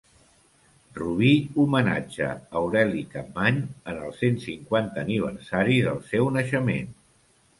Rubí 0.99 1.27
homenatja 1.63 2.29
Aureli 2.61 3.03
Capmany 3.11 3.61
en 3.93 4.01
el 4.07 4.15
cent 4.23 4.41
cinquanta 4.47 5.03
aniversari 5.05 5.79
del 5.89 6.01
seu 6.15 6.33
naixement. 6.39 6.91